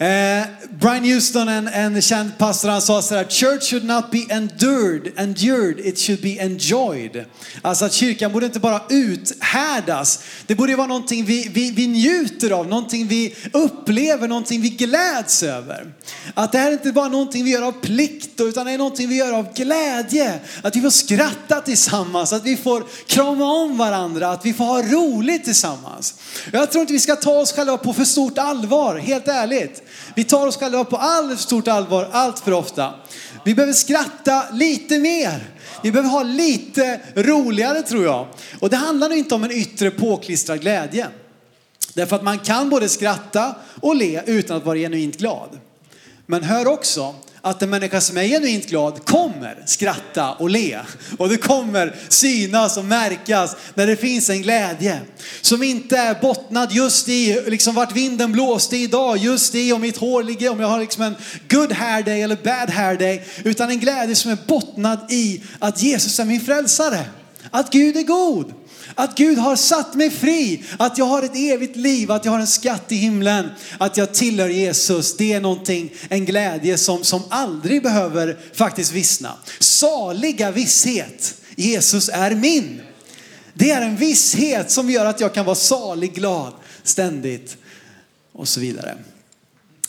[0.00, 4.26] Eh, Brian Houston, en, en känd pastor, han sa så här, church should not be
[4.28, 7.24] endured, endured, it should be enjoyed.
[7.62, 12.50] Alltså att kyrkan borde inte bara uthärdas, det borde vara någonting vi, vi, vi njuter
[12.50, 15.92] av, någonting vi upplever, någonting vi gläds över.
[16.34, 19.08] Att det här är inte bara någonting vi gör av plikt, utan det är någonting
[19.08, 20.40] vi gör av glädje.
[20.62, 24.82] Att vi får skratta tillsammans, att vi får krama om varandra, att vi får ha
[24.82, 26.14] roligt tillsammans.
[26.52, 29.82] Jag tror inte vi ska ta oss själva på för stort allvar, helt ärligt.
[30.14, 32.94] Vi tar oss själva på alldeles stort allvar allt för ofta.
[33.44, 35.50] Vi behöver skratta lite mer.
[35.82, 38.26] Vi behöver ha lite roligare tror jag.
[38.60, 41.08] Och det handlar inte om en yttre påklistrad glädje.
[41.94, 45.58] Därför att man kan både skratta och le utan att vara genuint glad.
[46.26, 50.78] Men hör också att en människa som är genuint glad kommer skratta och le.
[51.18, 55.00] Och det kommer synas och märkas när det finns en glädje.
[55.40, 59.96] Som inte är bottnad just i liksom vart vinden blåste idag, just i om mitt
[59.96, 61.16] hår ligger, om jag har liksom en
[61.48, 63.24] good hair day eller bad hair day.
[63.44, 67.04] Utan en glädje som är bottnad i att Jesus är min frälsare.
[67.50, 68.54] Att Gud är god.
[68.94, 72.38] Att Gud har satt mig fri, att jag har ett evigt liv, att jag har
[72.38, 75.16] en skatt i himlen, att jag tillhör Jesus.
[75.16, 79.32] Det är någonting, en glädje som, som aldrig behöver faktiskt vissna.
[79.58, 82.80] Saliga visshet, Jesus är min.
[83.54, 87.56] Det är en visshet som gör att jag kan vara salig, glad, ständigt
[88.32, 88.98] och så vidare.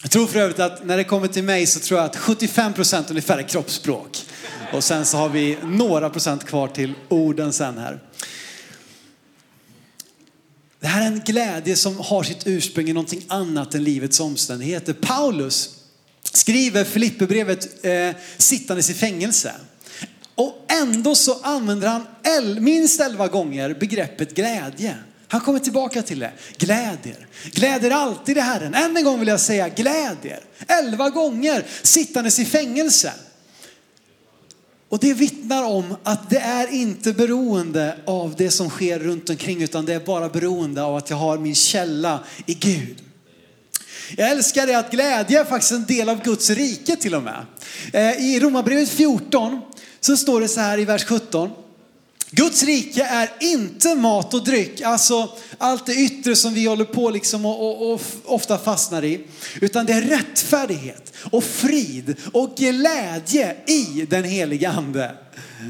[0.02, 2.74] Jag tror för övrigt att när det kommer till mig så tror jag att 75
[2.74, 4.26] procent ungefär är kroppsspråk.
[4.74, 8.00] Och sen så har vi några procent kvar till orden sen här.
[10.82, 14.94] Det här är en glädje som har sitt ursprung i någonting annat än livets omständigheter.
[14.94, 15.70] Paulus
[16.32, 19.54] skriver Filipperbrevet eh, sittandes i fängelse.
[20.36, 24.96] Och ändå så använder han el, minst elva gånger begreppet glädje.
[25.28, 26.32] Han kommer tillbaka till det.
[26.58, 27.28] Glädjer.
[27.52, 28.74] Glädjer alltid i Herren.
[28.74, 30.40] Än en gång vill jag säga glädjer.
[30.68, 33.14] Elva gånger sittandes i fängelse.
[34.92, 39.62] Och det vittnar om att det är inte beroende av det som sker runt omkring
[39.62, 43.02] utan det är bara beroende av att jag har min källa i Gud.
[44.18, 47.46] Jag älskar det att glädje är faktiskt en del av Guds rike till och med.
[47.94, 49.62] Eh, I Romarbrevet 14
[50.00, 51.50] så står det så här i vers 17.
[52.34, 57.10] Guds rike är inte mat och dryck, alltså allt det yttre som vi håller på
[57.10, 59.22] liksom och, och, och, ofta fastnar i.
[59.62, 65.16] Utan det är rättfärdighet och frid och glädje i den heliga ande.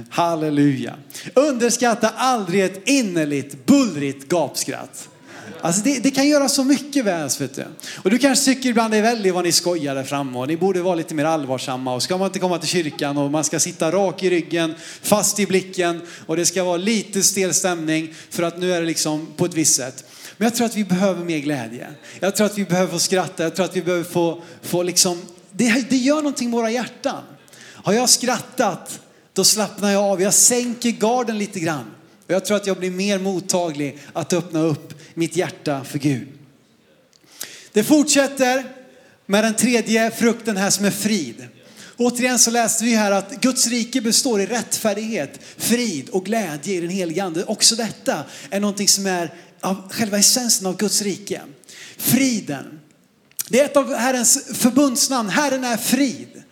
[0.09, 0.95] Halleluja.
[1.33, 5.09] Underskatta aldrig ett innerligt bullrigt gapskratt.
[5.61, 7.65] Alltså det, det, kan göra så mycket väs vet du.
[7.95, 10.57] Och du kanske tycker ibland det är väldigt vad ni skojar där framme och ni
[10.57, 13.59] borde vara lite mer allvarsamma och ska man inte komma till kyrkan och man ska
[13.59, 18.43] sitta rak i ryggen, fast i blicken och det ska vara lite stel stämning för
[18.43, 20.03] att nu är det liksom på ett visst sätt.
[20.37, 21.87] Men jag tror att vi behöver mer glädje.
[22.19, 25.21] Jag tror att vi behöver få skratta, jag tror att vi behöver få, få liksom,
[25.51, 27.23] det, det gör någonting med våra hjärtan.
[27.83, 28.99] Har jag skrattat,
[29.33, 30.21] då slappnar jag av.
[30.21, 31.85] Jag sänker garden lite grann.
[32.25, 36.27] Och jag tror att jag blir mer mottaglig att öppna upp mitt hjärta för Gud.
[37.73, 38.63] Det fortsätter
[39.25, 41.47] med den tredje frukten här som är frid.
[41.97, 46.81] Återigen så läste vi här att Guds rike består i rättfärdighet, frid och glädje i
[46.81, 47.43] den helige ande.
[47.43, 51.41] Också detta är någonting som är av själva essensen av Guds rike.
[51.97, 52.79] Friden.
[53.49, 55.29] Det är ett av Herrens förbundsnamn.
[55.29, 56.43] Herren är frid.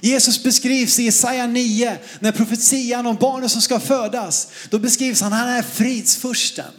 [0.00, 4.48] Jesus beskrivs i Jesaja 9 när profetian om barnet som ska födas.
[4.70, 6.72] Då beskrivs han, han är fridsfursten.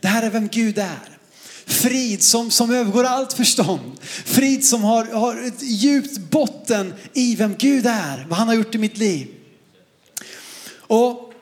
[0.00, 1.18] Det här är vem Gud är.
[1.66, 4.00] Frid som, som övergår allt förstånd.
[4.24, 8.74] Frid som har, har ett djupt botten i vem Gud är, vad han har gjort
[8.74, 9.28] i mitt liv.
[10.76, 11.32] Och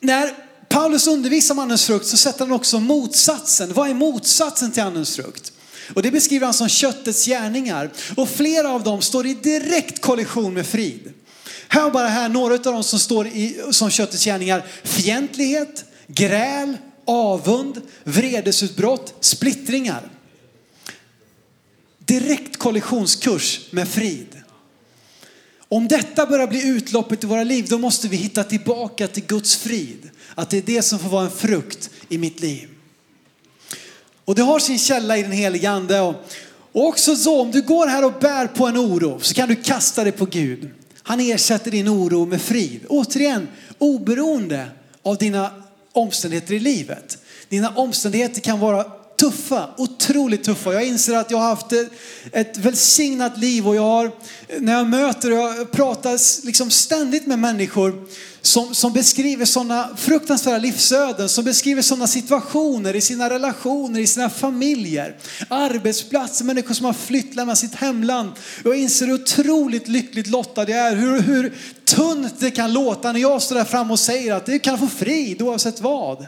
[0.00, 0.30] när
[0.68, 3.72] Paulus undervisar om andens frukt så sätter han också motsatsen.
[3.72, 5.52] Vad är motsatsen till andens frukt?
[5.94, 7.90] Och det beskriver han som köttets gärningar.
[8.16, 11.12] Och flera av dem står i direkt kollision med frid.
[11.68, 14.66] Här bara här några av dem som står i, som köttets gärningar.
[14.84, 16.76] Fientlighet, gräl,
[17.08, 20.10] avund, vredesutbrott, splittringar.
[21.98, 24.42] Direkt kollisionskurs med frid.
[25.68, 29.56] Om detta börjar bli utloppet i våra liv, då måste vi hitta tillbaka till Guds
[29.56, 30.10] frid.
[30.34, 32.68] Att det är det som får vara en frukt i mitt liv.
[34.24, 36.00] Och det har sin källa i den helige ande.
[36.00, 36.14] Och,
[36.72, 40.04] också så, om du går här och bär på en oro så kan du kasta
[40.04, 40.70] det på Gud.
[41.02, 42.80] Han ersätter din oro med frid.
[42.88, 44.70] Återigen, oberoende
[45.02, 45.57] av dina
[45.98, 47.18] omständigheter i livet.
[47.48, 48.86] Dina omständigheter kan vara
[49.18, 50.72] tuffa, otroligt tuffa.
[50.72, 51.72] Jag inser att jag har haft
[52.32, 54.10] ett välsignat liv och jag har,
[54.58, 58.06] när jag möter och jag pratar liksom ständigt med människor
[58.42, 64.30] som, som beskriver sådana fruktansvärda livsöden, som beskriver sådana situationer i sina relationer, i sina
[64.30, 65.16] familjer,
[65.48, 68.32] arbetsplatser, människor som har flytt, lämnat sitt hemland.
[68.64, 71.54] Jag inser hur otroligt lyckligt lottad jag är, hur, hur
[71.84, 74.86] tunt det kan låta när jag står där fram och säger att du kan få
[74.86, 76.26] frid oavsett vad.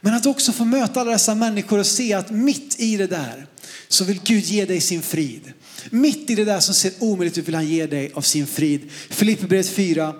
[0.00, 3.46] Men att också få möta alla dessa människor och se att mitt i det där
[3.88, 5.52] så vill Gud ge dig sin frid.
[5.90, 8.90] Mitt i det där som ser omöjligt ut vill han ge dig av sin frid.
[8.90, 10.14] Filipperbrevet 4,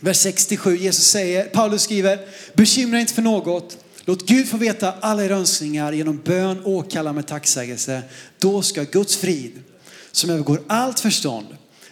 [0.00, 0.76] vers 67.
[0.76, 2.18] Jesus säger, Paulus skriver,
[2.54, 3.78] bekymra inte för något.
[4.04, 8.02] Låt Gud få veta alla era önskningar genom bön åkalla med tacksägelse.
[8.38, 9.52] Då ska Guds frid,
[10.12, 11.46] som övergår allt förstånd,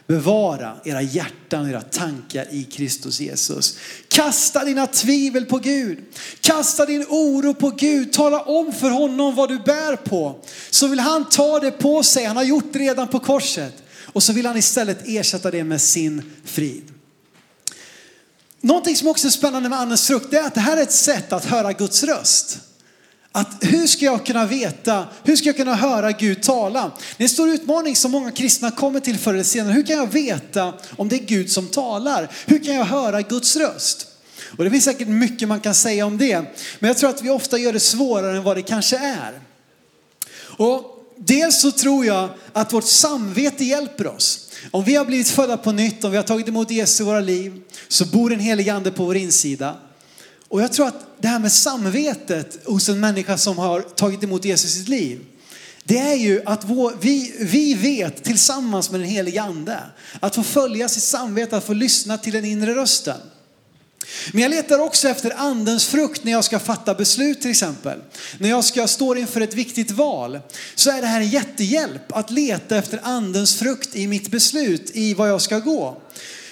[0.06, 3.78] Bevara era hjärtan och era tankar i Kristus Jesus.
[4.08, 5.98] Kasta dina tvivel på Gud.
[6.40, 8.12] Kasta din oro på Gud.
[8.12, 10.40] Tala om för honom vad du bär på.
[10.70, 12.24] Så vill han ta det på sig.
[12.24, 13.74] Han har gjort det redan på korset.
[14.00, 16.92] Och så vill han istället ersätta det med sin frid.
[18.60, 21.32] Någonting som också är spännande med andens frukt är att det här är ett sätt
[21.32, 22.58] att höra Guds röst.
[23.36, 26.92] Att hur ska jag kunna veta, hur ska jag kunna höra Gud tala?
[27.16, 29.72] Det är en stor utmaning som många kristna kommer till förr eller senare.
[29.72, 32.30] Hur kan jag veta om det är Gud som talar?
[32.46, 34.06] Hur kan jag höra Guds röst?
[34.58, 36.36] Och det finns säkert mycket man kan säga om det.
[36.78, 39.40] Men jag tror att vi ofta gör det svårare än vad det kanske är.
[40.56, 40.84] Och
[41.16, 44.50] dels så tror jag att vårt samvete hjälper oss.
[44.70, 47.20] Om vi har blivit födda på nytt, om vi har tagit emot Jesus i våra
[47.20, 49.76] liv, så bor en helig ande på vår insida.
[50.48, 54.44] Och jag tror att det här med samvetet hos en människa som har tagit emot
[54.44, 55.20] Jesus i sitt liv,
[55.85, 59.78] det är ju att vår, vi, vi vet tillsammans med den helige ande
[60.20, 63.18] att få följa sitt samvete, att få lyssna till den inre rösten.
[64.33, 67.98] Men jag letar också efter andens frukt när jag ska fatta beslut till exempel.
[68.38, 70.40] När jag ska stå inför ett viktigt val
[70.74, 75.14] så är det här en jättehjälp att leta efter andens frukt i mitt beslut, i
[75.14, 76.02] vad jag ska gå.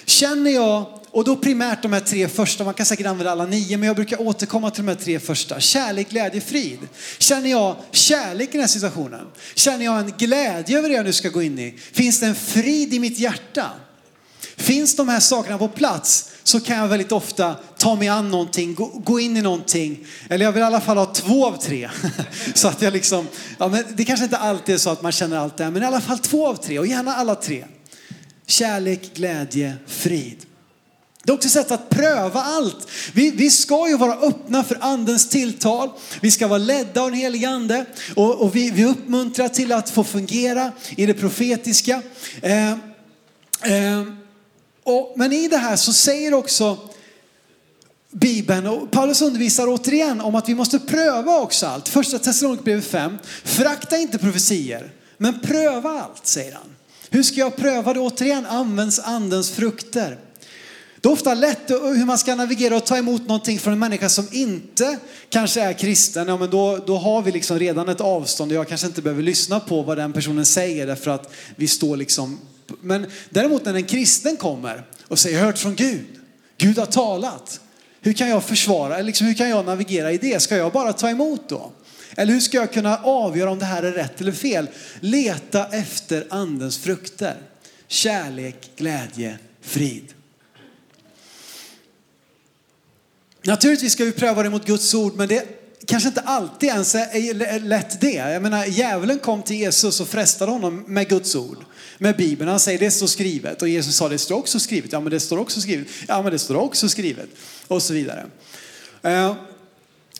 [0.05, 3.77] Känner jag och då primärt de här tre första, man kan säkert använda alla nio,
[3.77, 5.59] men jag brukar återkomma till de här tre första.
[5.59, 6.79] Kärlek, glädje, frid.
[7.17, 9.27] Känner jag kärlek i den här situationen?
[9.55, 11.77] Känner jag en glädje över det jag nu ska gå in i?
[11.91, 13.69] Finns det en frid i mitt hjärta?
[14.55, 18.75] Finns de här sakerna på plats så kan jag väldigt ofta ta mig an någonting,
[18.75, 20.07] gå, gå in i någonting.
[20.29, 21.89] Eller jag vill i alla fall ha två av tre.
[22.53, 25.37] så att jag liksom, ja, men det kanske inte alltid är så att man känner
[25.37, 27.65] allt det här, men i alla fall två av tre och gärna alla tre.
[28.47, 30.45] Kärlek, glädje, frid.
[31.25, 32.87] Det är också ett sätt att pröva allt.
[33.13, 35.89] Vi, vi ska ju vara öppna för andens tilltal.
[36.21, 37.85] Vi ska vara ledda av den helige ande.
[38.15, 42.01] Och, och vi, vi uppmuntrar till att få fungera i det profetiska.
[42.41, 44.03] Eh, eh,
[44.83, 46.77] och, men i det här så säger också
[48.11, 51.87] Bibeln och Paulus undervisar återigen om att vi måste pröva också allt.
[51.87, 53.17] Första Thessalonikerbrevet 5.
[53.43, 56.75] Förakta inte profetier, men pröva allt, säger han.
[57.09, 57.99] Hur ska jag pröva det?
[57.99, 60.19] Återigen används andens frukter.
[61.03, 64.09] Det är ofta lätt hur man ska navigera och ta emot någonting från en människa
[64.09, 64.97] som inte
[65.29, 66.27] kanske är kristen.
[66.27, 69.23] Ja, men då, då har vi liksom redan ett avstånd och jag kanske inte behöver
[69.23, 72.39] lyssna på vad den personen säger därför att vi står liksom.
[72.81, 76.05] Men däremot när en kristen kommer och säger hört från Gud,
[76.57, 77.59] Gud har talat.
[78.01, 80.41] Hur kan jag försvara, liksom, hur kan jag navigera i det?
[80.41, 81.71] Ska jag bara ta emot då?
[82.15, 84.67] Eller hur ska jag kunna avgöra om det här är rätt eller fel?
[84.99, 87.37] Leta efter andens frukter.
[87.87, 90.13] Kärlek, glädje, frid.
[93.45, 95.45] Naturligtvis ska vi pröva det mot Guds ord, men det
[95.85, 98.13] kanske inte alltid ens är lätt det.
[98.13, 101.57] Jag menar, djävulen kom till Jesus och frestade honom med Guds ord,
[101.97, 102.49] med Bibeln.
[102.49, 104.91] Han säger det står skrivet och Jesus sa det står också skrivet.
[104.91, 105.87] Ja, men det står också skrivet.
[106.07, 107.29] Ja, men det står också skrivet
[107.67, 108.25] och så vidare.
[109.01, 109.35] Eh,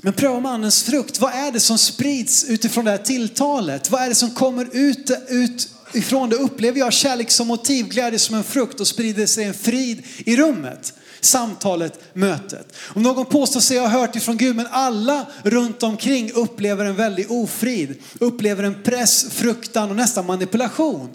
[0.01, 1.19] men pröva mannens frukt.
[1.19, 3.91] Vad är det som sprids utifrån det här tilltalet?
[3.91, 6.35] Vad är det som kommer ut, ut ifrån det?
[6.35, 10.37] Upplever jag kärlek som motiv, glädje som en frukt och sprider sig en frid i
[10.37, 10.93] rummet?
[11.25, 12.75] Samtalet, mötet.
[12.95, 17.31] Om någon påstår sig ha hört ifrån Gud men alla runt omkring upplever en väldig
[17.31, 21.09] ofrid, upplever en press, fruktan och nästan manipulation.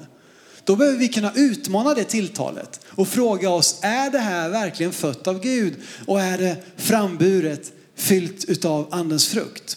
[0.64, 5.26] Då behöver vi kunna utmana det tilltalet och fråga oss, är det här verkligen fött
[5.26, 5.74] av Gud?
[6.06, 9.76] Och är det framburet, fyllt utav andens frukt?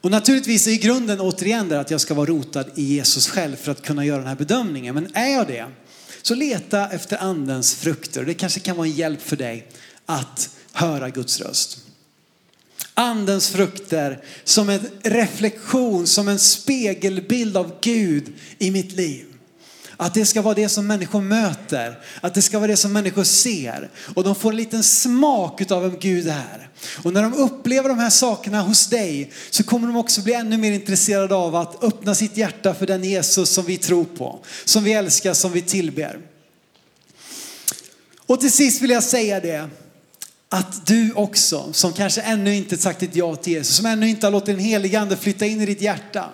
[0.00, 3.56] Och naturligtvis är i grunden återigen där att jag ska vara rotad i Jesus själv
[3.56, 4.94] för att kunna göra den här bedömningen.
[4.94, 5.66] Men är jag det,
[6.28, 8.24] så leta efter andens frukter.
[8.24, 9.66] Det kanske kan vara en hjälp för dig
[10.06, 11.78] att höra Guds röst.
[12.94, 19.26] andens frukter som en reflektion, som en spegelbild av Gud i mitt liv.
[20.00, 23.24] Att det ska vara det som människor möter, att det ska vara det som människor
[23.24, 23.90] ser.
[24.14, 26.68] Och de får en liten smak av vem Gud är.
[27.02, 30.56] Och när de upplever de här sakerna hos dig så kommer de också bli ännu
[30.56, 34.84] mer intresserade av att öppna sitt hjärta för den Jesus som vi tror på, som
[34.84, 36.18] vi älskar, som vi tillber.
[38.26, 39.68] Och till sist vill jag säga det,
[40.48, 44.26] att du också, som kanske ännu inte sagt ett ja till Jesus, som ännu inte
[44.26, 46.30] har låtit den helige ande flytta in i ditt hjärta,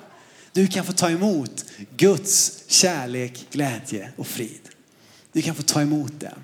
[0.55, 1.65] du kan få ta emot
[1.97, 4.61] Guds kärlek, glädje och frid.
[5.33, 6.35] Du kan få ta emot det.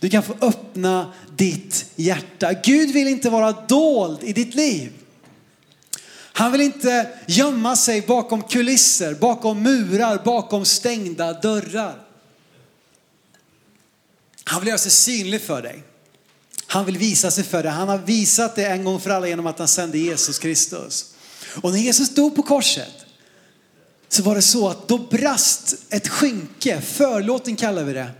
[0.00, 2.52] Du kan få öppna ditt hjärta.
[2.52, 4.92] Gud vill inte vara dold i ditt liv.
[6.12, 12.02] Han vill inte gömma sig bakom kulisser, bakom murar, bakom stängda dörrar.
[14.44, 15.82] Han vill göra sig synlig för dig.
[16.66, 17.72] Han vill visa sig för dig.
[17.72, 21.14] Han har visat det en gång för alla genom att han sände Jesus Kristus.
[21.62, 22.95] Och när Jesus dog på korset
[24.08, 28.10] så var det så att då brast ett skynke, förlåten kallar vi det,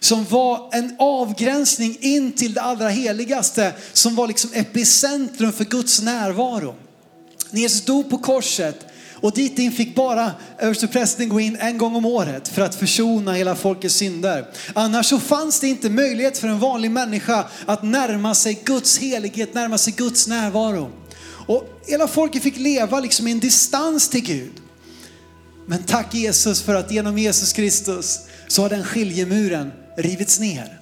[0.00, 6.02] som var en avgränsning in till det allra heligaste, som var liksom epicentrum för Guds
[6.02, 6.74] närvaro.
[7.50, 8.86] När Jesus dog på korset
[9.20, 13.32] och dit in fick bara översteprästen gå in en gång om året för att försona
[13.32, 14.46] hela folkets synder.
[14.74, 19.54] Annars så fanns det inte möjlighet för en vanlig människa att närma sig Guds helighet,
[19.54, 20.90] närma sig Guds närvaro.
[21.46, 24.52] Och hela folket fick leva liksom i en distans till Gud.
[25.66, 30.80] Men tack Jesus för att genom Jesus Kristus så har den skiljemuren rivits ner.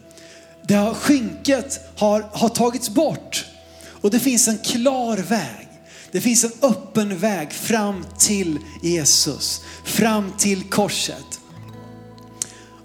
[0.63, 3.45] Det har, skynket har, har tagits bort
[4.05, 5.69] och det finns en klar väg.
[6.13, 11.41] Det finns en öppen väg fram till Jesus, fram till korset.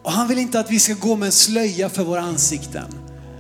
[0.04, 2.94] Och han vill inte att vi ska gå med en slöja för våra ansikten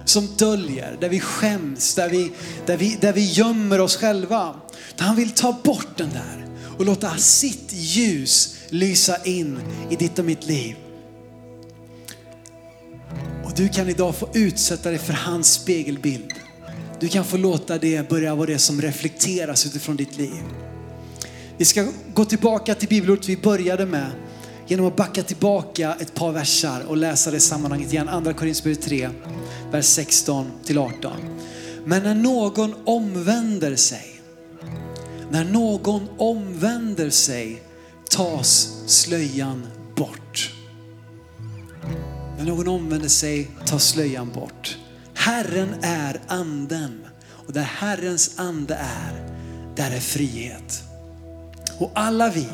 [0.05, 2.31] som döljer, där vi skäms, där vi,
[2.65, 4.55] där vi, där vi gömmer oss själva.
[4.97, 6.48] Han vill ta bort den där
[6.79, 9.59] och låta sitt ljus lysa in
[9.89, 10.75] i ditt och mitt liv.
[13.45, 16.33] Och du kan idag få utsätta dig för hans spegelbild.
[16.99, 20.43] Du kan få låta det börja vara det som reflekteras utifrån ditt liv.
[21.57, 24.11] Vi ska gå tillbaka till bibelordet vi började med
[24.67, 28.09] genom att backa tillbaka ett par versar och läsa det sammanhanget igen.
[28.09, 29.09] Andra Korinthierbrevet 3,
[29.71, 31.11] vers 16 till 18.
[31.85, 34.18] Men när någon omvänder sig,
[35.31, 37.63] när någon omvänder sig
[38.09, 40.53] tas slöjan bort.
[42.37, 44.77] När någon omvänder sig tas slöjan bort.
[45.13, 47.05] Herren är anden
[47.47, 49.29] och där Herrens ande är,
[49.75, 50.83] där är frihet.
[51.77, 52.47] Och alla vi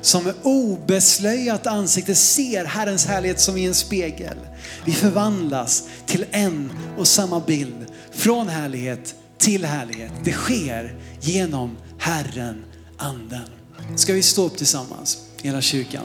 [0.00, 4.36] som med obeslöjat ansikte ser Herrens härlighet som i en spegel.
[4.84, 10.12] Vi förvandlas till en och samma bild, från härlighet till härlighet.
[10.24, 12.64] Det sker genom Herren,
[12.96, 13.48] anden.
[13.96, 16.02] Ska vi stå upp tillsammans, hela kyrkan?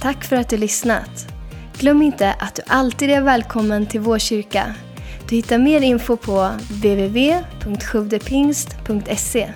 [0.00, 1.26] Tack för att du lyssnat.
[1.78, 4.74] Glöm inte att du alltid är välkommen till vår kyrka.
[5.28, 9.52] Du hittar mer info på www.sjuvdepingst.se